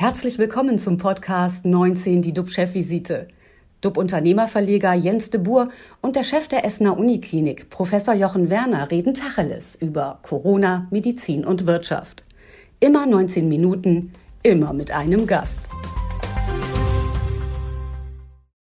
[0.00, 3.26] Herzlich willkommen zum Podcast 19, die DUB-Chefvisite.
[3.80, 5.66] DUB-Unternehmerverleger Jens de Boer
[6.00, 11.66] und der Chef der Essener Uniklinik, Professor Jochen Werner, reden Tacheles über Corona, Medizin und
[11.66, 12.22] Wirtschaft.
[12.78, 14.12] Immer 19 Minuten,
[14.44, 15.68] immer mit einem Gast.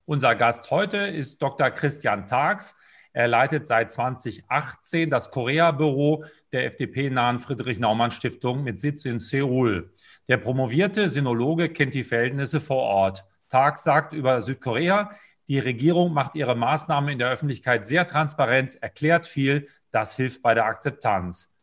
[0.06, 1.70] Unser Gast heute ist Dr.
[1.70, 2.76] Christian Tags.
[3.14, 9.92] Er leitet seit 2018 das Korea-Büro der FDP-nahen Friedrich-Naumann-Stiftung mit Sitz in Seoul.
[10.28, 13.26] Der promovierte Sinologe kennt die Verhältnisse vor Ort.
[13.48, 15.12] Tag sagt über Südkorea,
[15.48, 20.54] die Regierung macht ihre Maßnahmen in der Öffentlichkeit sehr transparent, erklärt viel, das hilft bei
[20.54, 21.56] der Akzeptanz.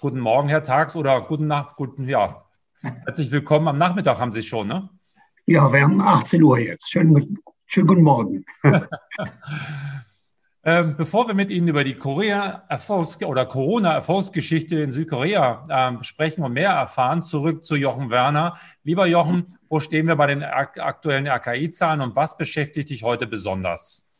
[0.00, 2.44] Guten Morgen, Herr Tags, oder guten Nacht, guten, ja.
[2.80, 3.66] Herzlich willkommen.
[3.66, 4.88] Am Nachmittag haben Sie schon, ne?
[5.46, 6.88] Ja, wir haben 18 Uhr jetzt.
[6.88, 8.44] Schönen, schönen guten Morgen.
[10.68, 16.54] Ähm, bevor wir mit Ihnen über die Korea-Erfolgs- oder Corona-Erfolgsgeschichte in Südkorea ähm, sprechen und
[16.54, 18.56] mehr erfahren, zurück zu Jochen Werner.
[18.82, 24.18] Lieber Jochen, wo stehen wir bei den aktuellen RKI-Zahlen und was beschäftigt dich heute besonders?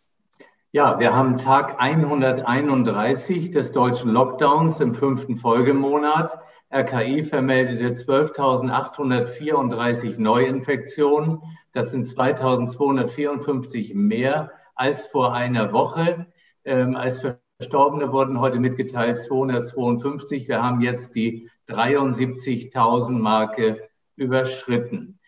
[0.70, 6.38] Ja, wir haben Tag 131 des deutschen Lockdowns im fünften Folgemonat.
[6.72, 11.42] RKI vermeldete 12.834 Neuinfektionen.
[11.72, 16.26] Das sind 2.254 mehr als vor einer Woche.
[16.66, 17.24] Ähm, als
[17.60, 20.48] Verstorbene wurden heute mitgeteilt 252.
[20.48, 25.20] Wir haben jetzt die 73.000 Marke überschritten.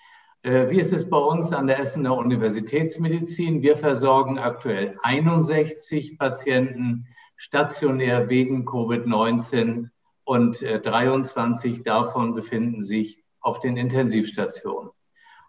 [0.42, 3.62] Äh, wie ist es bei uns an der Essener Universitätsmedizin?
[3.62, 9.90] Wir versorgen aktuell 61 Patienten stationär wegen Covid-19
[10.24, 14.90] und äh, 23 davon befinden sich auf den Intensivstationen.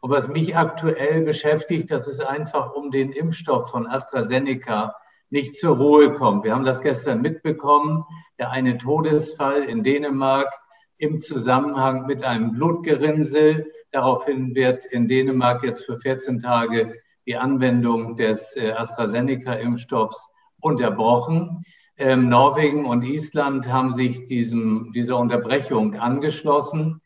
[0.01, 4.93] Und was mich aktuell beschäftigt, dass es einfach um den Impfstoff von AstraZeneca
[5.29, 6.43] nicht zur Ruhe kommt.
[6.43, 8.03] Wir haben das gestern mitbekommen,
[8.37, 10.51] der eine Todesfall in Dänemark
[10.97, 13.71] im Zusammenhang mit einem Blutgerinnsel.
[13.91, 16.93] Daraufhin wird in Dänemark jetzt für 14 Tage
[17.25, 21.63] die Anwendung des äh, AstraZeneca-Impfstoffs unterbrochen.
[21.97, 27.01] Ähm, Norwegen und Island haben sich diesem, dieser Unterbrechung angeschlossen.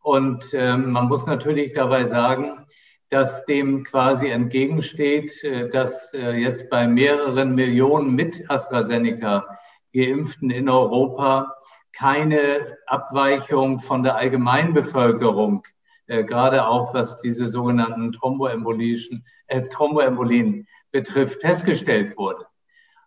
[0.00, 2.66] Und ähm, man muss natürlich dabei sagen,
[3.10, 9.46] dass dem quasi entgegensteht, äh, dass äh, jetzt bei mehreren Millionen mit AstraZeneca
[9.94, 11.54] geimpften in Europa
[11.92, 15.64] keine Abweichung von der Allgemeinbevölkerung,
[16.06, 22.46] äh, gerade auch was diese sogenannten Thromboembolien, äh, Thromboembolien betrifft, festgestellt wurde.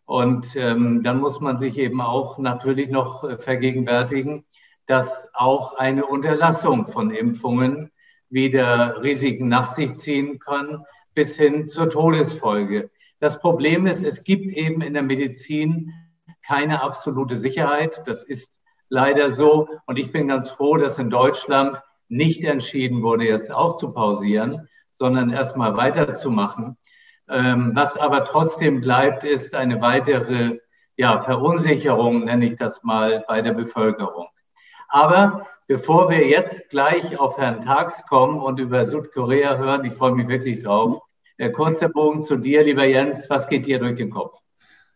[0.05, 4.45] Und ähm, dann muss man sich eben auch natürlich noch vergegenwärtigen,
[4.87, 7.91] dass auch eine Unterlassung von Impfungen
[8.31, 12.89] wieder Risiken nach sich ziehen kann, bis hin zur Todesfolge.
[13.19, 15.93] Das Problem ist, es gibt eben in der Medizin
[16.45, 18.01] keine absolute Sicherheit.
[18.05, 18.59] Das ist
[18.89, 19.67] leider so.
[19.85, 24.67] Und ich bin ganz froh, dass in Deutschland nicht entschieden wurde, jetzt auch zu pausieren,
[24.91, 26.77] sondern erstmal weiterzumachen.
[27.29, 30.59] Ähm, was aber trotzdem bleibt, ist eine weitere
[30.97, 34.27] ja, Verunsicherung, nenne ich das mal, bei der Bevölkerung.
[34.89, 40.11] Aber Bevor wir jetzt gleich auf Herrn Tags kommen und über Südkorea hören, ich freue
[40.11, 41.01] mich wirklich drauf.
[41.37, 43.29] Äh, kurze Bogen zu dir, lieber Jens.
[43.29, 44.37] Was geht dir durch den Kopf?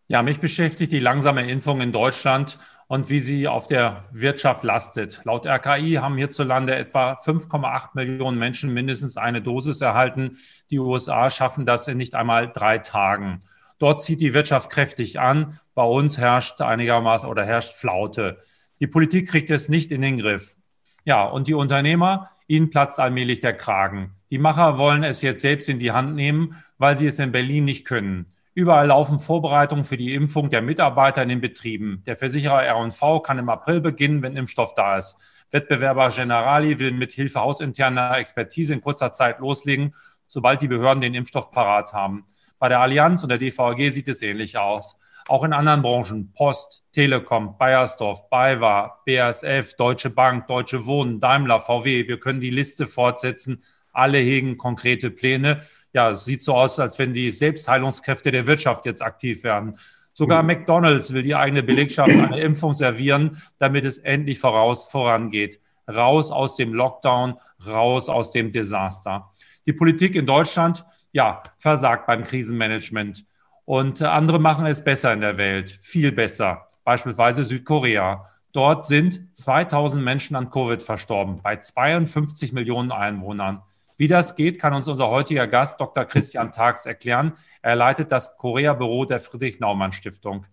[0.09, 5.21] Ja, mich beschäftigt die langsame Impfung in Deutschland und wie sie auf der Wirtschaft lastet.
[5.23, 10.35] Laut RKI haben hierzulande etwa 5,8 Millionen Menschen mindestens eine Dosis erhalten.
[10.71, 13.39] Die USA schaffen das in nicht einmal drei Tagen.
[13.79, 15.57] Dort zieht die Wirtschaft kräftig an.
[15.73, 18.39] Bei uns herrscht einigermaßen oder herrscht Flaute.
[18.81, 20.57] Die Politik kriegt es nicht in den Griff.
[21.05, 24.15] Ja, und die Unternehmer, ihnen platzt allmählich der Kragen.
[24.31, 27.63] Die Macher wollen es jetzt selbst in die Hand nehmen, weil sie es in Berlin
[27.63, 28.25] nicht können.
[28.55, 32.01] Überall laufen Vorbereitungen für die Impfung der Mitarbeiter in den Betrieben.
[32.07, 35.45] Der Versicherer R&V kann im April beginnen, wenn Impfstoff da ist.
[35.51, 39.93] Wettbewerber Generali will mit Hilfe hausinterner Expertise in kurzer Zeit loslegen,
[40.27, 42.25] sobald die Behörden den Impfstoff parat haben.
[42.57, 44.97] Bei der Allianz und der DVG sieht es ähnlich aus.
[45.27, 52.07] Auch in anderen Branchen, Post, Telekom, Bayersdorf, BayWa, BASF, Deutsche Bank, Deutsche Wohnen, Daimler, VW,
[52.07, 53.59] wir können die Liste fortsetzen.
[53.91, 55.63] Alle hegen konkrete Pläne.
[55.93, 59.77] Ja, es sieht so aus, als wenn die Selbstheilungskräfte der Wirtschaft jetzt aktiv werden.
[60.13, 60.43] Sogar.
[60.43, 65.59] McDonald's will die eigene Belegschaft eine Impfung servieren, damit es endlich voraus vorangeht.
[65.91, 67.35] Raus aus dem Lockdown,
[67.67, 69.31] raus aus dem Desaster.
[69.65, 73.25] Die Politik in Deutschland, ja, versagt beim Krisenmanagement.
[73.65, 76.69] Und äh, andere machen es besser in der Welt, viel besser.
[76.83, 78.27] Beispielsweise Südkorea.
[78.51, 83.63] Dort sind 2000 Menschen an Covid verstorben, bei 52 Millionen Einwohnern.
[83.97, 86.05] Wie das geht, kann uns unser heutiger Gast Dr.
[86.05, 87.33] Christian Tags erklären.
[87.61, 90.45] Er leitet das Korea-Büro der Friedrich-Naumann-Stiftung.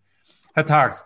[0.54, 1.04] Herr Tags,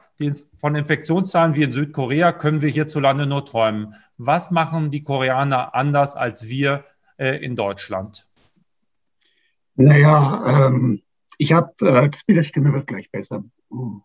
[0.59, 3.95] von Infektionszahlen wie in Südkorea können wir hierzulande nur träumen.
[4.19, 6.85] Was machen die Koreaner anders als wir
[7.17, 8.27] äh, in Deutschland?
[9.77, 11.03] Naja, ähm,
[11.39, 13.45] ich habe, äh, das mit der Stimme wird gleich besser.
[13.71, 14.03] Hm.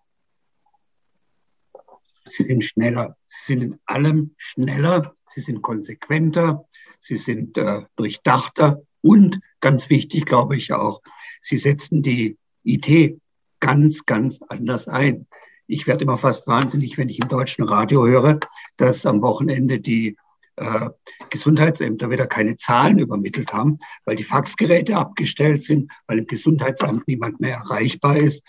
[2.25, 3.17] Sie sind schneller.
[3.27, 5.13] Sie sind in allem schneller.
[5.25, 6.65] Sie sind konsequenter.
[6.99, 8.81] Sie sind äh, durchdachter.
[9.01, 11.01] Und ganz wichtig, glaube ich auch,
[11.39, 13.19] sie setzen die IT
[13.59, 15.27] ganz, ganz anders ein.
[15.65, 18.39] Ich werde immer fast wahnsinnig, wenn ich im deutschen Radio höre,
[18.77, 20.17] dass am Wochenende die
[20.57, 20.89] äh,
[21.29, 27.39] Gesundheitsämter wieder keine Zahlen übermittelt haben, weil die Faxgeräte abgestellt sind, weil im Gesundheitsamt niemand
[27.39, 28.45] mehr erreichbar ist.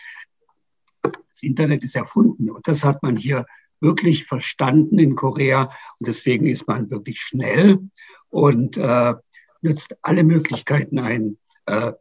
[1.03, 3.47] Das Internet ist erfunden und das hat man hier
[3.81, 5.65] wirklich verstanden in Korea
[5.99, 7.79] und deswegen ist man wirklich schnell
[8.31, 9.15] und äh,
[9.61, 11.93] nutzt alle Möglichkeiten ein, äh,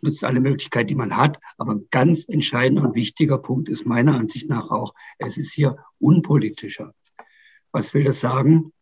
[0.00, 1.38] nutzt alle Möglichkeiten, die man hat.
[1.58, 5.76] Aber ein ganz entscheidender und wichtiger Punkt ist meiner Ansicht nach auch, es ist hier
[5.98, 6.94] unpolitischer.
[7.72, 8.72] Was will das sagen?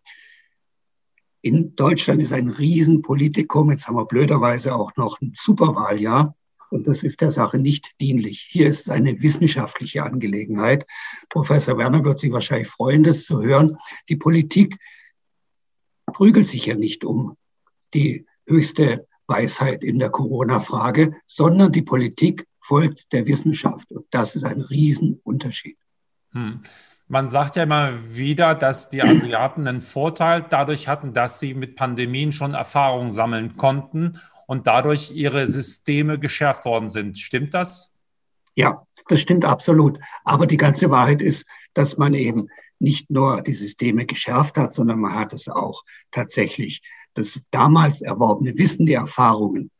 [1.40, 3.70] In Deutschland ist ein Riesenpolitikum.
[3.70, 6.34] Jetzt haben wir blöderweise auch noch ein Superwahljahr.
[6.70, 8.46] Und das ist der Sache nicht dienlich.
[8.48, 10.86] Hier ist es eine wissenschaftliche Angelegenheit.
[11.30, 13.78] Professor Werner wird sich wahrscheinlich freuen, das zu hören.
[14.08, 14.76] Die Politik
[16.06, 17.36] prügelt sich ja nicht um
[17.94, 23.90] die höchste Weisheit in der Corona-Frage, sondern die Politik folgt der Wissenschaft.
[23.92, 25.78] Und das ist ein Riesenunterschied.
[26.32, 26.60] Hm.
[27.10, 31.74] Man sagt ja immer wieder, dass die Asiaten einen Vorteil dadurch hatten, dass sie mit
[31.74, 37.16] Pandemien schon Erfahrung sammeln konnten und dadurch ihre Systeme geschärft worden sind.
[37.18, 37.92] Stimmt das?
[38.54, 39.98] Ja, das stimmt absolut.
[40.24, 45.00] Aber die ganze Wahrheit ist, dass man eben nicht nur die Systeme geschärft hat, sondern
[45.00, 46.82] man hat es auch tatsächlich
[47.14, 49.70] das damals erworbene Wissen, die Erfahrungen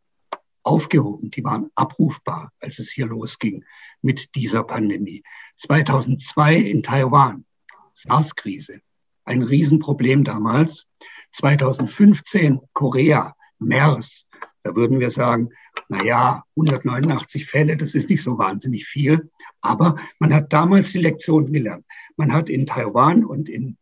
[0.69, 1.31] aufgehoben.
[1.31, 3.65] Die waren abrufbar, als es hier losging
[4.03, 5.23] mit dieser Pandemie.
[5.57, 7.45] 2002 in Taiwan,
[7.93, 8.81] SARS-Krise,
[9.25, 10.87] ein Riesenproblem damals.
[11.33, 14.27] 2015 Korea, MERS.
[14.63, 15.51] Da würden wir sagen,
[15.89, 19.31] na ja, 189 Fälle, das ist nicht so wahnsinnig viel.
[19.63, 21.87] Aber man hat damals die Lektionen gelernt.
[22.17, 23.79] Man hat in Taiwan und in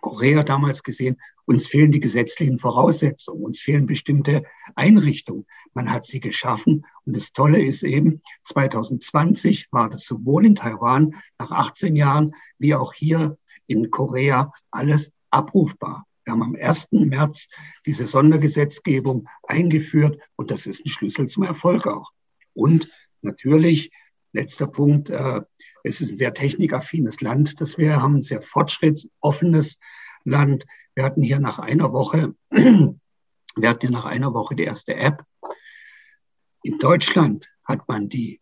[0.00, 4.44] Korea damals gesehen, uns fehlen die gesetzlichen Voraussetzungen, uns fehlen bestimmte
[4.74, 5.46] Einrichtungen.
[5.74, 6.86] Man hat sie geschaffen.
[7.04, 12.74] Und das Tolle ist eben, 2020 war das sowohl in Taiwan nach 18 Jahren wie
[12.74, 16.04] auch hier in Korea alles abrufbar.
[16.24, 16.88] Wir haben am 1.
[16.92, 17.48] März
[17.84, 22.12] diese Sondergesetzgebung eingeführt und das ist ein Schlüssel zum Erfolg auch.
[22.54, 22.88] Und
[23.20, 23.90] natürlich,
[24.32, 25.42] letzter Punkt, äh,
[25.82, 29.78] es ist ein sehr technikaffines Land, das wir haben, ein sehr fortschrittsoffenes
[30.24, 30.66] Land.
[30.94, 35.24] Wir hatten hier nach einer Woche, wir hatten nach einer Woche die erste App.
[36.62, 38.40] In Deutschland hat man die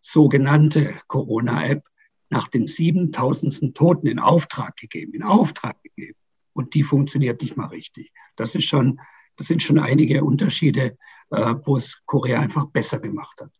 [0.00, 1.84] sogenannte Corona-App
[2.28, 3.74] nach dem 7000.
[3.76, 6.18] Toten in Auftrag gegeben, in Auftrag gegeben.
[6.52, 8.12] Und die funktioniert nicht mal richtig.
[8.34, 9.00] Das ist schon,
[9.36, 10.96] das sind schon einige Unterschiede,
[11.30, 13.50] äh, wo es Korea einfach besser gemacht hat.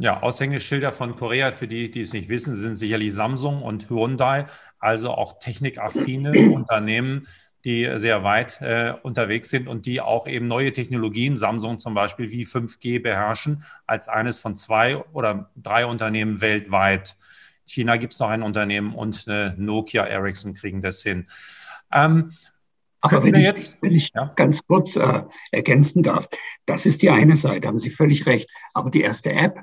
[0.00, 4.46] Ja, Aushängeschilder von Korea, für die, die es nicht wissen, sind sicherlich Samsung und Hyundai,
[4.78, 7.26] also auch technikaffine Unternehmen,
[7.66, 12.30] die sehr weit äh, unterwegs sind und die auch eben neue Technologien, Samsung zum Beispiel,
[12.30, 17.18] wie 5G beherrschen, als eines von zwei oder drei Unternehmen weltweit.
[17.66, 21.28] China gibt es noch ein Unternehmen und äh, Nokia, Ericsson kriegen das hin.
[21.92, 22.32] Ähm,
[23.02, 24.32] aber wenn ich, jetzt, wenn ich ja?
[24.34, 26.26] ganz kurz äh, ergänzen darf,
[26.64, 28.48] das ist die eine Seite, haben Sie völlig recht.
[28.72, 29.60] Aber die erste App,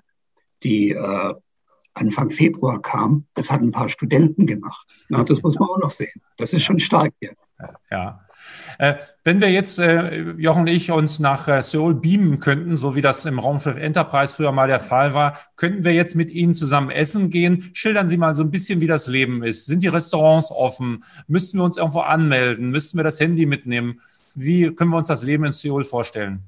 [0.63, 1.33] die äh,
[1.93, 4.87] Anfang Februar kam, das hat ein paar Studenten gemacht.
[5.09, 6.21] Na, das muss man auch noch sehen.
[6.37, 7.33] Das ist schon stark hier.
[7.89, 8.21] Ja.
[8.77, 12.95] Äh, wenn wir jetzt, äh, Jochen und ich, uns nach äh, Seoul beamen könnten, so
[12.95, 16.53] wie das im Raumschiff Enterprise früher mal der Fall war, könnten wir jetzt mit Ihnen
[16.53, 17.71] zusammen essen gehen.
[17.73, 19.65] Schildern Sie mal so ein bisschen, wie das Leben ist.
[19.65, 21.03] Sind die Restaurants offen?
[21.27, 22.69] Müssten wir uns irgendwo anmelden?
[22.69, 23.99] Müssten wir das Handy mitnehmen?
[24.35, 26.43] Wie können wir uns das Leben in Seoul vorstellen?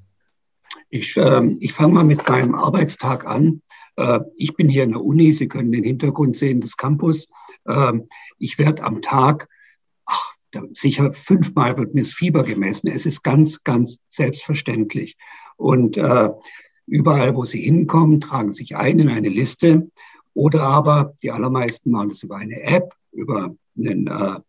[0.90, 3.62] Ich, äh, ich fange mal mit meinem Arbeitstag an.
[4.00, 7.28] Äh, ich bin hier in der Uni, Sie können den Hintergrund sehen des Campus.
[7.68, 8.06] Ähm,
[8.38, 9.48] ich werde am Tag,
[10.06, 10.32] ach,
[10.72, 12.88] sicher fünfmal wird mir das Fieber gemessen.
[12.88, 15.16] Es ist ganz, ganz selbstverständlich.
[15.56, 16.30] Und äh,
[16.86, 19.90] überall, wo Sie hinkommen, tragen sich ein in eine Liste.
[20.32, 24.40] Oder aber die allermeisten machen das über eine App, über einen, äh,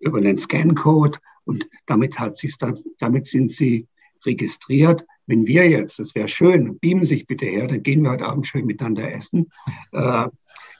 [0.00, 1.18] über einen Scan-Code.
[1.44, 3.86] Und damit, hat dann, damit sind sie
[4.24, 5.06] registriert.
[5.26, 8.46] Wenn wir jetzt, das wäre schön, beamen sich bitte her, dann gehen wir heute Abend
[8.46, 9.50] schön miteinander essen,
[9.92, 10.28] äh,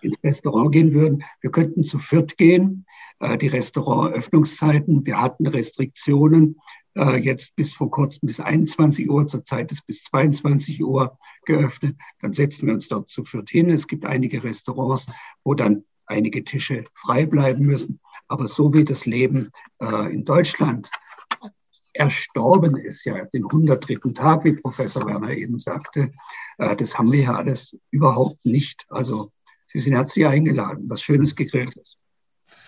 [0.02, 1.24] ins Restaurant gehen würden.
[1.40, 2.84] Wir könnten zu viert gehen.
[3.20, 6.56] Äh, die Restaurantöffnungszeiten, wir hatten Restriktionen,
[6.96, 11.96] äh, jetzt bis vor kurzem bis 21 Uhr, zurzeit ist bis 22 Uhr geöffnet.
[12.20, 13.70] Dann setzen wir uns dort zu viert hin.
[13.70, 15.06] Es gibt einige Restaurants,
[15.42, 18.00] wo dann einige Tische frei bleiben müssen.
[18.28, 20.90] Aber so wie das Leben äh, in Deutschland
[21.94, 24.12] erstorben ist, ja, den 103.
[24.12, 26.12] Tag, wie Professor Werner eben sagte,
[26.58, 28.84] äh, das haben wir ja alles überhaupt nicht.
[28.88, 29.30] Also
[29.74, 31.98] Sie sind herzlich eingeladen, was Schönes gegrillt ist.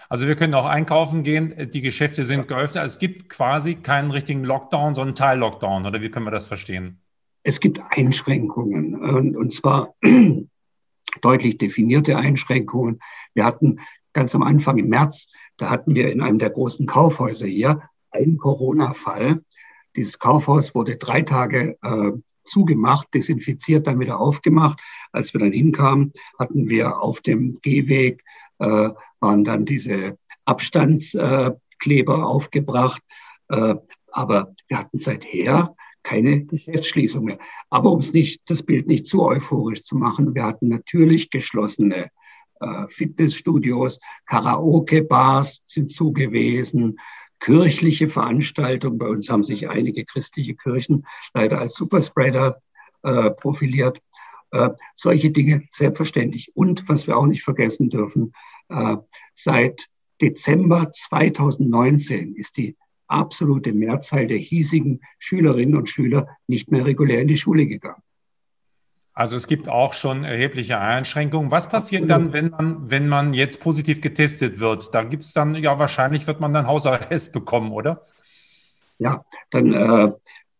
[0.08, 2.84] Also wir können auch einkaufen gehen, die Geschäfte sind geöffnet.
[2.84, 7.00] Es gibt quasi keinen richtigen Lockdown, sondern Teil-Lockdown, oder wie können wir das verstehen?
[7.44, 9.94] Es gibt Einschränkungen, und zwar
[11.22, 12.98] deutlich definierte Einschränkungen.
[13.34, 13.78] Wir hatten
[14.12, 15.28] ganz am Anfang im März,
[15.58, 17.82] da hatten wir in einem der großen Kaufhäuser hier
[18.16, 19.42] einen Corona-Fall.
[19.94, 22.12] Dieses Kaufhaus wurde drei Tage äh,
[22.44, 24.80] zugemacht, desinfiziert, dann wieder aufgemacht.
[25.12, 28.22] Als wir dann hinkamen, hatten wir auf dem Gehweg,
[28.58, 33.02] äh, waren dann diese Abstandskleber äh, aufgebracht.
[33.48, 37.38] Aber wir hatten seither keine Geschäftsschließung mehr.
[37.68, 42.10] Aber um das Bild nicht zu euphorisch zu machen, wir hatten natürlich geschlossene
[42.60, 46.98] äh, Fitnessstudios, Karaoke-Bars sind zugewesen,
[47.40, 48.98] kirchliche Veranstaltungen.
[48.98, 52.60] Bei uns haben sich einige christliche Kirchen leider als Superspreader
[53.02, 54.00] äh, profiliert.
[54.50, 56.52] Äh, solche Dinge selbstverständlich.
[56.54, 58.32] Und was wir auch nicht vergessen dürfen,
[58.68, 58.96] äh,
[59.32, 59.86] seit
[60.20, 62.76] Dezember 2019 ist die
[63.06, 68.02] absolute Mehrzahl der hiesigen Schülerinnen und Schüler nicht mehr regulär in die Schule gegangen.
[69.16, 71.50] Also es gibt auch schon erhebliche Einschränkungen.
[71.50, 74.94] Was passiert dann, wenn man, wenn man jetzt positiv getestet wird?
[74.94, 78.02] Da gibt es dann, ja, wahrscheinlich wird man dann Hausarrest bekommen, oder?
[78.98, 80.12] Ja, dann äh,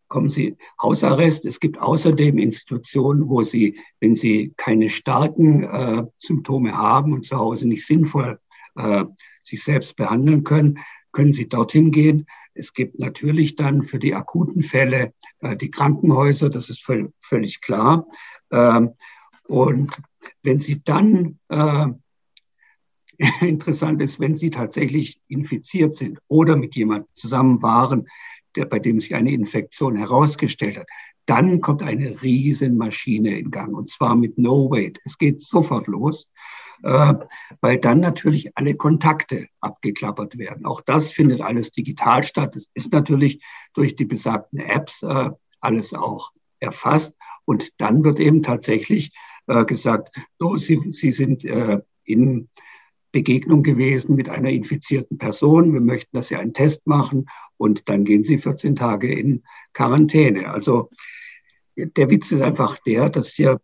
[0.07, 1.45] kommen Sie Hausarrest.
[1.45, 7.37] Es gibt außerdem Institutionen, wo Sie, wenn Sie keine starken äh, Symptome haben und zu
[7.37, 8.39] Hause nicht sinnvoll
[8.75, 9.05] äh,
[9.43, 10.79] sich selbst behandeln können,
[11.11, 12.25] können Sie dorthin gehen.
[12.55, 17.61] Es gibt natürlich dann für die akuten Fälle äh, die Krankenhäuser, das ist völ völlig
[17.61, 18.07] klar.
[18.51, 18.93] Ähm,
[19.47, 19.95] und
[20.43, 21.87] wenn Sie dann, äh,
[23.45, 28.07] interessant ist, wenn Sie tatsächlich infiziert sind oder mit jemandem zusammen waren,
[28.55, 30.87] der, bei dem sich eine Infektion herausgestellt hat,
[31.25, 34.99] dann kommt eine Riesenmaschine in Gang und zwar mit No Wait.
[35.03, 36.29] Es geht sofort los,
[36.83, 37.13] äh,
[37.59, 40.65] weil dann natürlich alle Kontakte abgeklappert werden.
[40.65, 42.55] Auch das findet alles digital statt.
[42.55, 47.13] Es ist natürlich durch die besagten Apps äh, alles auch erfasst.
[47.45, 49.11] Und dann wird eben tatsächlich
[49.47, 52.49] äh, gesagt, so, Sie, Sie sind äh, in
[53.11, 55.73] Begegnung gewesen mit einer infizierten Person.
[55.73, 60.49] Wir möchten, dass Sie einen Test machen und dann gehen Sie 14 Tage in Quarantäne.
[60.49, 60.89] Also
[61.75, 63.61] der Witz ist einfach der, dass hier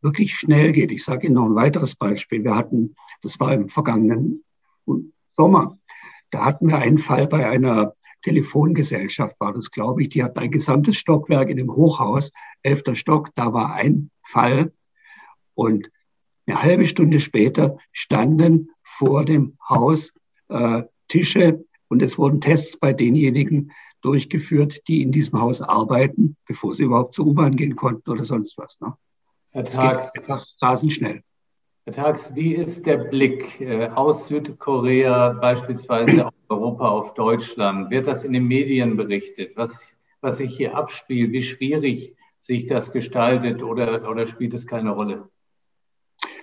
[0.00, 0.90] wirklich schnell geht.
[0.90, 2.44] Ich sage Ihnen noch ein weiteres Beispiel.
[2.44, 4.44] Wir hatten, das war im vergangenen
[5.36, 5.78] Sommer,
[6.30, 10.08] da hatten wir einen Fall bei einer Telefongesellschaft war das, glaube ich.
[10.08, 14.72] Die hatten ein gesamtes Stockwerk in dem Hochhaus, elfter Stock, da war ein Fall.
[15.54, 15.90] Und
[16.46, 20.12] eine halbe Stunde später standen vor dem Haus
[20.48, 26.74] äh, Tische und es wurden Tests bei denjenigen durchgeführt, die in diesem Haus arbeiten, bevor
[26.74, 28.80] sie überhaupt zur U-Bahn gehen konnten oder sonst was.
[28.80, 28.94] Ne?
[29.50, 31.22] Herr Tags, einfach rasend schnell.
[31.84, 37.90] Herr Tags, wie ist der Blick äh, aus Südkorea beispielsweise auf Europa, auf Deutschland?
[37.90, 42.92] Wird das in den Medien berichtet, was, was sich hier abspielt, wie schwierig sich das
[42.92, 45.28] gestaltet oder, oder spielt es keine Rolle?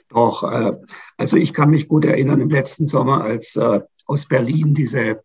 [0.10, 0.74] Doch, äh,
[1.15, 5.24] also ich kann mich gut erinnern im letzten Sommer, als äh, aus Berlin diese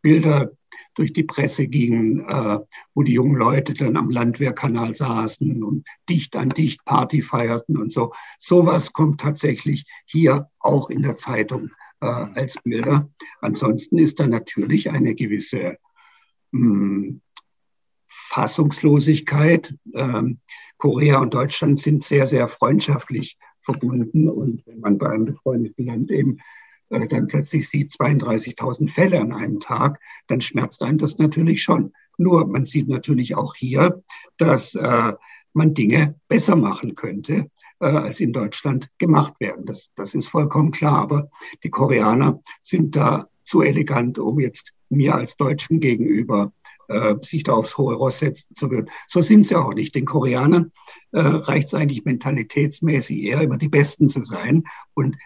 [0.00, 0.52] Bilder
[0.94, 2.58] durch die Presse gingen, äh,
[2.94, 7.92] wo die jungen Leute dann am Landwehrkanal saßen und dicht an dicht Party feierten und
[7.92, 8.12] so.
[8.38, 11.70] Sowas kommt tatsächlich hier auch in der Zeitung
[12.00, 13.08] äh, als Bilder.
[13.40, 15.78] Ansonsten ist da natürlich eine gewisse
[16.50, 17.20] mh, hm,
[18.06, 19.74] Fassungslosigkeit.
[19.94, 20.40] Ähm,
[20.78, 24.28] Korea und Deutschland sind sehr, sehr freundschaftlich verbunden.
[24.28, 26.38] Und wenn man bei einem befreundeten Land eben
[27.08, 31.92] dann plötzlich sieht 32.000 Fälle an einem Tag, dann schmerzt einen das natürlich schon.
[32.18, 34.02] Nur man sieht natürlich auch hier,
[34.36, 35.12] dass äh,
[35.54, 39.66] man Dinge besser machen könnte, äh, als in Deutschland gemacht werden.
[39.66, 40.98] Das, das ist vollkommen klar.
[40.98, 41.30] Aber
[41.62, 46.52] die Koreaner sind da zu elegant, um jetzt mir als Deutschen gegenüber
[46.88, 48.90] äh, sich da aufs hohe Ross setzen zu würden.
[49.08, 49.94] So sind sie auch nicht.
[49.94, 50.72] Den Koreanern
[51.12, 54.64] äh, reicht es eigentlich mentalitätsmäßig eher, immer die Besten zu sein.
[54.94, 55.16] Und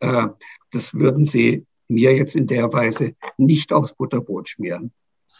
[0.00, 0.28] äh,
[0.70, 4.92] das würden sie mir jetzt in der Weise nicht aufs Butterbrot schmieren.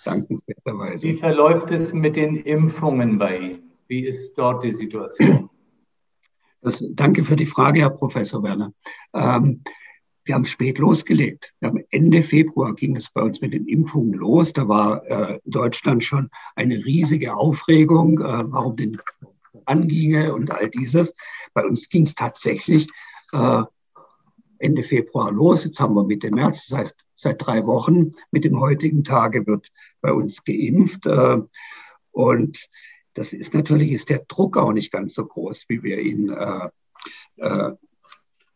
[0.04, 1.08] Dankenswerterweise.
[1.08, 3.72] Wie verläuft es mit den Impfungen bei Ihnen?
[3.86, 5.50] Wie ist dort die Situation?
[6.62, 8.72] Das, danke für die Frage, Herr Professor Werner.
[9.14, 9.60] Ähm,
[10.24, 11.52] wir haben spät losgelegt.
[11.60, 14.52] Wir haben Ende Februar ging es bei uns mit den Impfungen los.
[14.52, 18.98] Da war äh, in Deutschland schon eine riesige Aufregung, äh, warum denn
[19.64, 21.14] anginge und all dieses.
[21.54, 22.86] Bei uns ging es tatsächlich
[23.32, 23.62] äh,
[24.60, 25.64] Ende Februar los.
[25.64, 26.68] Jetzt haben wir Mitte März.
[26.68, 28.12] Das heißt, seit drei Wochen.
[28.30, 31.06] Mit dem heutigen Tage wird bei uns geimpft.
[31.06, 31.38] Äh,
[32.12, 32.68] und
[33.14, 36.68] das ist natürlich, ist der Druck auch nicht ganz so groß, wie wir ihn äh,
[37.36, 37.72] äh,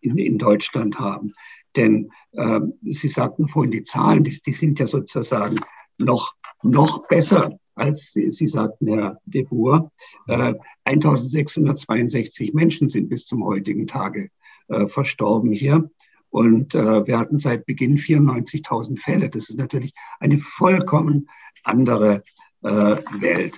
[0.00, 1.32] in, in Deutschland haben.
[1.74, 5.56] Denn äh, Sie sagten vorhin, die Zahlen, die, die sind ja sozusagen
[5.98, 9.90] noch, noch besser als Sie, sagten, Herr de Boer.
[10.28, 14.30] Äh, 1662 Menschen sind bis zum heutigen Tage
[14.68, 15.90] äh, verstorben hier.
[16.30, 19.30] Und äh, wir hatten seit Beginn 94.000 Fälle.
[19.30, 21.28] Das ist natürlich eine vollkommen
[21.62, 22.24] andere
[22.62, 23.56] äh, Welt.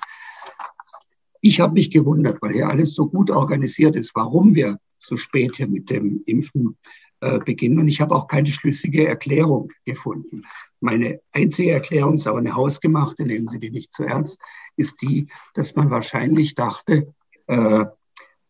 [1.41, 5.57] Ich habe mich gewundert, weil hier alles so gut organisiert ist, warum wir so spät
[5.57, 6.77] hier mit dem Impfen
[7.21, 7.79] äh, beginnen.
[7.79, 10.43] Und ich habe auch keine schlüssige Erklärung gefunden.
[10.81, 14.39] Meine einzige Erklärung ist aber eine hausgemachte, nehmen Sie die nicht zu ernst,
[14.77, 17.15] ist die, dass man wahrscheinlich dachte,
[17.47, 17.87] äh,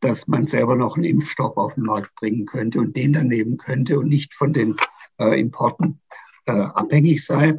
[0.00, 3.56] dass man selber noch einen Impfstoff auf den Markt bringen könnte und den dann nehmen
[3.56, 4.76] könnte und nicht von den
[5.18, 6.00] äh, Importen
[6.46, 7.58] äh, abhängig sei.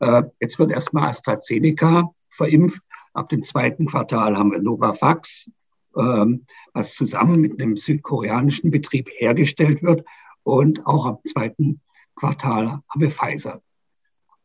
[0.00, 2.82] Äh, jetzt wird erstmal AstraZeneca verimpft.
[3.14, 5.50] Ab dem zweiten Quartal haben wir Novavax,
[5.96, 10.06] ähm, was zusammen mit einem südkoreanischen Betrieb hergestellt wird.
[10.42, 11.80] Und auch am zweiten
[12.16, 13.62] Quartal haben wir Pfizer.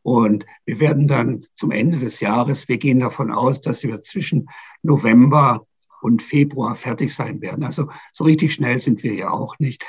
[0.02, 4.48] Und wir werden dann zum Ende des Jahres, wir gehen davon aus, dass wir zwischen
[4.82, 5.66] November
[6.00, 7.64] und Februar fertig sein werden.
[7.64, 9.84] Also so richtig schnell sind wir ja auch nicht.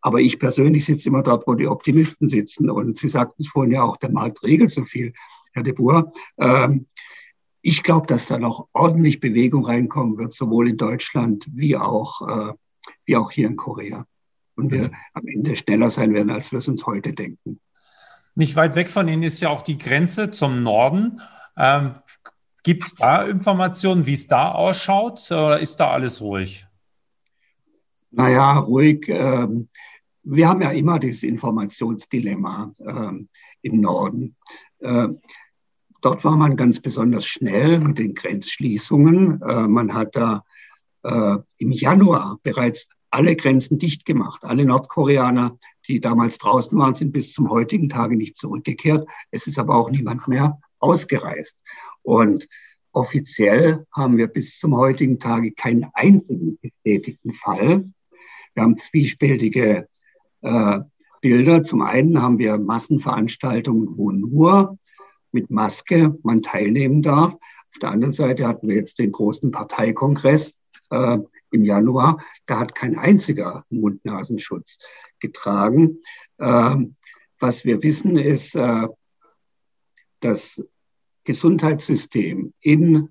[0.00, 2.68] Aber ich persönlich sitze immer dort, wo die Optimisten sitzen.
[2.68, 5.14] Und Sie sagten es vorhin ja auch, der Markt regelt so viel,
[5.52, 6.12] Herr de Boer.
[6.38, 6.86] Ähm,
[7.62, 12.52] ich glaube, dass da noch ordentlich Bewegung reinkommen wird, sowohl in Deutschland wie auch, äh,
[13.06, 14.06] wie auch hier in Korea
[14.56, 14.94] und wir mhm.
[15.14, 17.60] am Ende schneller sein werden, als wir es uns heute denken.
[18.34, 21.20] Nicht weit weg von Ihnen ist ja auch die Grenze zum Norden.
[21.56, 21.92] Ähm,
[22.64, 25.20] Gibt es da Informationen, wie es da ausschaut?
[25.30, 26.66] Oder ist da alles ruhig?
[28.10, 29.04] Naja, ruhig.
[29.08, 29.68] Ähm,
[30.22, 33.28] wir haben ja immer dieses Informationsdilemma ähm,
[33.60, 34.36] im Norden.
[34.78, 35.08] Äh,
[36.00, 39.42] dort war man ganz besonders schnell mit den Grenzschließungen.
[39.42, 40.42] Äh, man hat da
[41.02, 44.42] äh, im Januar bereits alle Grenzen dicht gemacht.
[44.42, 49.06] Alle Nordkoreaner, die damals draußen waren, sind bis zum heutigen Tage nicht zurückgekehrt.
[49.30, 51.56] Es ist aber auch niemand mehr ausgereist.
[52.02, 52.46] Und
[52.92, 57.90] offiziell haben wir bis zum heutigen Tage keinen einzigen bestätigten Fall.
[58.54, 59.88] Wir haben zwiespältige
[60.42, 60.80] äh,
[61.20, 61.64] Bilder.
[61.64, 64.78] Zum einen haben wir Massenveranstaltungen, wo nur
[65.32, 67.32] mit Maske man teilnehmen darf.
[67.32, 70.54] Auf der anderen Seite hatten wir jetzt den großen Parteikongress
[70.90, 71.18] äh,
[71.50, 74.78] im Januar, da hat kein einziger Mund-Nasenschutz
[75.20, 75.98] getragen.
[76.40, 76.96] Ähm,
[77.38, 78.88] was wir wissen ist, äh,
[80.20, 80.62] das
[81.24, 83.08] Gesundheitssystem in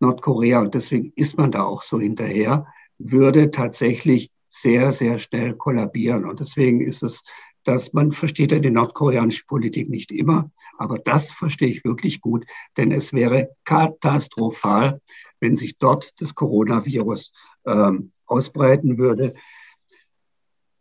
[0.00, 2.66] Nordkorea, und deswegen ist man da auch so hinterher,
[2.98, 6.24] würde tatsächlich sehr, sehr schnell kollabieren.
[6.24, 7.24] Und deswegen ist es,
[7.64, 12.44] dass man versteht ja die nordkoreanische Politik nicht immer, aber das verstehe ich wirklich gut,
[12.76, 15.00] denn es wäre katastrophal,
[15.40, 17.32] wenn sich dort das Coronavirus
[17.66, 19.34] ähm, ausbreiten würde.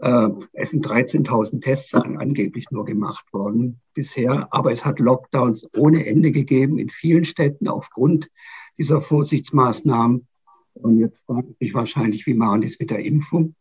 [0.01, 6.05] Äh, es sind 13.000 Tests angeblich nur gemacht worden bisher, aber es hat Lockdowns ohne
[6.05, 8.29] Ende gegeben in vielen Städten aufgrund
[8.77, 10.27] dieser Vorsichtsmaßnahmen.
[10.73, 13.55] Und jetzt fragt sich wahrscheinlich, wie machen die es mit der Impfung?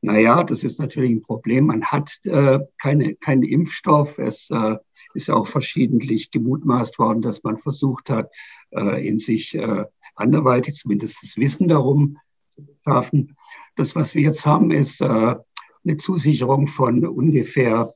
[0.00, 1.66] Naja, das ist natürlich ein Problem.
[1.66, 4.18] Man hat äh, keine, keinen Impfstoff.
[4.18, 4.76] Es äh,
[5.14, 8.30] ist auch verschiedentlich gemutmaßt worden, dass man versucht hat,
[8.70, 12.18] äh, in sich äh, anderweitig zumindest das Wissen darum
[12.56, 13.36] zu schaffen.
[13.76, 15.36] Das, was wir jetzt haben, ist äh,
[15.86, 17.94] eine Zusicherung von ungefähr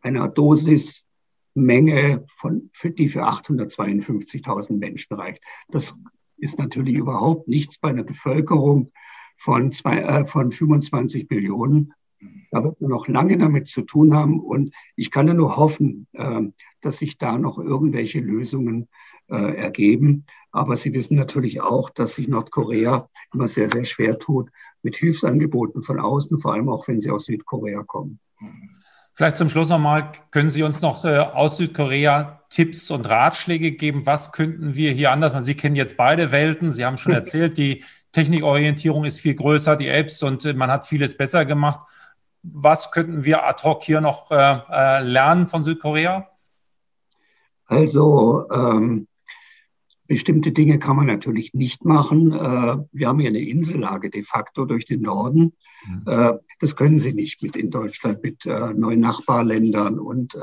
[0.00, 5.42] einer Dosismenge, von, die für 852.000 Menschen reicht.
[5.68, 5.98] Das
[6.36, 8.92] ist natürlich überhaupt nichts bei einer Bevölkerung
[9.36, 11.92] von, zwei, äh, von 25 Millionen.
[12.50, 14.40] Da wird man noch lange damit zu tun haben.
[14.40, 16.42] Und ich kann ja nur hoffen, äh,
[16.80, 18.86] dass sich da noch irgendwelche Lösungen äh,
[19.28, 20.24] ergeben.
[20.52, 24.50] Aber Sie wissen natürlich auch, dass sich Nordkorea immer sehr, sehr schwer tut
[24.82, 28.20] mit Hilfsangeboten von außen, vor allem auch wenn sie aus Südkorea kommen.
[29.12, 34.06] Vielleicht zum Schluss nochmal, können Sie uns noch äh, aus Südkorea Tipps und Ratschläge geben?
[34.06, 35.44] Was könnten wir hier anders machen?
[35.44, 36.70] Sie kennen jetzt beide Welten.
[36.70, 40.86] Sie haben schon erzählt, die Technikorientierung ist viel größer, die Apps und äh, man hat
[40.86, 41.80] vieles besser gemacht.
[42.42, 46.28] Was könnten wir ad hoc hier noch äh, äh lernen von Südkorea?
[47.64, 49.08] Also ähm,
[50.06, 52.32] Bestimmte Dinge kann man natürlich nicht machen.
[52.32, 55.54] Äh, wir haben hier eine Insellage de facto durch den Norden.
[55.86, 56.02] Mhm.
[56.06, 60.38] Äh, das können Sie nicht mit in Deutschland, mit äh, neuen Nachbarländern und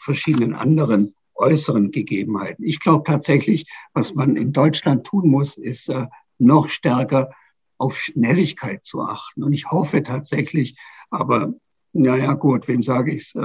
[0.00, 2.64] verschiedenen anderen äußeren Gegebenheiten.
[2.64, 5.92] Ich glaube tatsächlich, was man in Deutschland tun muss, ist
[6.38, 7.30] noch stärker
[7.78, 9.42] auf Schnelligkeit zu achten.
[9.42, 10.78] Und ich hoffe tatsächlich,
[11.10, 11.52] aber
[11.92, 13.38] naja gut, wem sage ich es,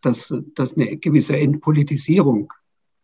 [0.00, 2.52] dass, dass eine gewisse Entpolitisierung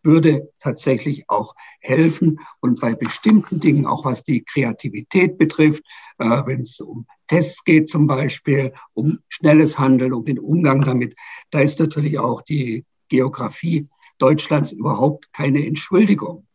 [0.04, 5.82] würde tatsächlich auch helfen und bei bestimmten Dingen, auch was die Kreativität betrifft,
[6.18, 11.14] äh, wenn es um Tests geht zum Beispiel, um schnelles Handeln, um den Umgang damit,
[11.50, 13.88] da ist natürlich auch die Geografie
[14.18, 16.46] Deutschlands überhaupt keine Entschuldigung.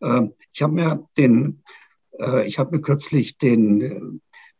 [0.00, 1.62] Äh, ich habe mir den,
[2.18, 4.00] äh, ich habe mir kürzlich den äh,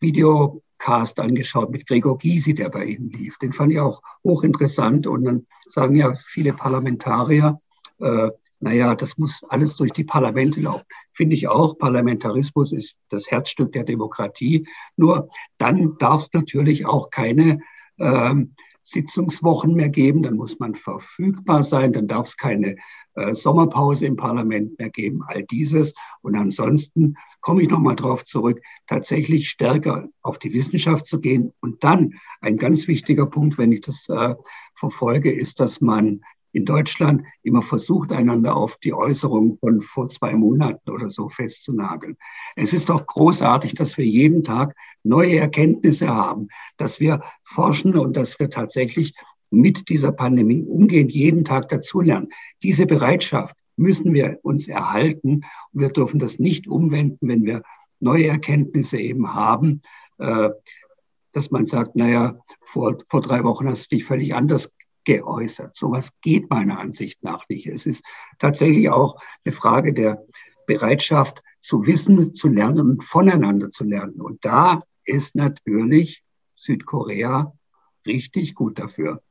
[0.01, 3.38] Videocast angeschaut mit Gregor Gysi, der bei Ihnen lief.
[3.38, 7.61] Den fand ich auch hochinteressant und dann sagen ja viele Parlamentarier,
[8.00, 8.30] äh,
[8.61, 10.84] naja, das muss alles durch die Parlamente laufen.
[11.12, 11.78] Finde ich auch.
[11.78, 14.66] Parlamentarismus ist das Herzstück der Demokratie.
[14.96, 17.61] Nur dann darf es natürlich auch keine
[17.98, 18.54] ähm,
[18.88, 22.76] Sitzungswochen mehr geben, dann muss man verfügbar sein, dann darf es keine
[23.14, 25.92] äh, Sommerpause im Parlament mehr geben, all dieses.
[26.22, 31.52] Und ansonsten komme ich nochmal darauf zurück, tatsächlich stärker auf die Wissenschaft zu gehen.
[31.61, 34.34] Und dann ein ganz wichtiger Punkt, wenn ich das äh,
[34.74, 40.34] verfolge, ist, dass man in Deutschland immer versucht, einander auf die Äußerungen von vor zwei
[40.34, 42.16] Monaten oder so festzunageln.
[42.56, 48.16] Es ist doch großartig, dass wir jeden Tag neue Erkenntnisse haben, dass wir forschen und
[48.16, 49.14] dass wir tatsächlich
[49.50, 52.28] mit dieser Pandemie umgehen, jeden Tag dazulernen.
[52.62, 57.62] Diese Bereitschaft müssen wir uns erhalten und wir dürfen das nicht umwenden, wenn wir
[58.00, 59.82] neue Erkenntnisse eben haben,
[60.18, 60.50] äh,
[61.32, 64.72] dass man sagt, naja, vor, vor drei Wochen hast du dich völlig anders
[65.09, 65.75] geäußert.
[65.75, 67.66] Sowas geht meiner Ansicht nach nicht.
[67.66, 68.05] Es ist
[68.38, 70.23] tatsächlich auch eine Frage der
[70.66, 74.21] Bereitschaft zu wissen, zu lernen und voneinander zu lernen.
[74.21, 76.23] Und da ist natürlich
[76.55, 77.55] Südkorea
[78.07, 79.23] richtig gut dafür.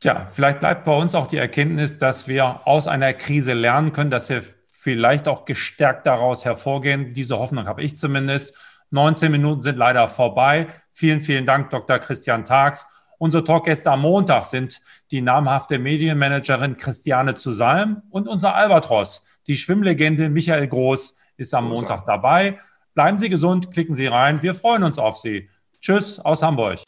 [0.00, 4.10] Tja, vielleicht bleibt bei uns auch die Erkenntnis, dass wir aus einer Krise lernen können,
[4.10, 7.12] dass wir vielleicht auch gestärkt daraus hervorgehen.
[7.12, 8.58] Diese Hoffnung habe ich zumindest.
[8.90, 10.66] 19 Minuten sind leider vorbei.
[10.90, 12.00] Vielen, vielen Dank, Dr.
[12.00, 12.88] Christian Tags.
[13.18, 19.24] Unsere Talkgäste am Montag sind die namhafte Medienmanagerin Christiane zu Salm und unser Albatros.
[19.46, 22.58] Die Schwimmlegende Michael Groß ist am Montag dabei.
[22.94, 24.42] Bleiben Sie gesund, klicken Sie rein.
[24.42, 25.48] Wir freuen uns auf Sie.
[25.80, 26.80] Tschüss aus Hamburg.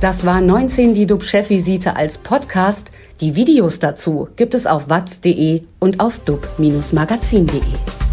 [0.00, 2.90] Das war 19 die DUB-Chefvisite als Podcast.
[3.20, 8.09] Die Videos dazu gibt es auf watz.de und auf dub-magazin.de.